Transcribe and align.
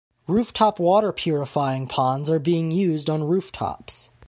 Rooftop 0.27 0.79
water 0.79 1.11
purifying 1.13 1.85
ponds 1.87 2.27
are 2.27 2.39
being 2.39 2.71
used 2.71 3.07
on 3.07 3.23
rooftops. 3.23 4.09